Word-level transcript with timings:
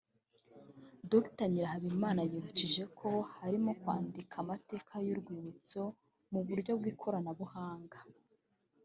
Dr 1.11 1.47
Nyirahabimana 1.51 2.21
yibukije 2.31 2.83
ko 2.99 3.09
harimo 3.37 3.71
kwandika 3.81 4.33
amateka 4.43 4.93
y’urwibutso 5.05 5.81
mu 6.31 6.41
buryo 6.47 6.71
bw’ikoranabuhanga 6.79 7.97